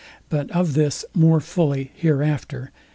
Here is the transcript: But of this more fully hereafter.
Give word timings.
But 0.29 0.49
of 0.49 0.73
this 0.73 1.05
more 1.13 1.39
fully 1.39 1.91
hereafter. 1.93 2.71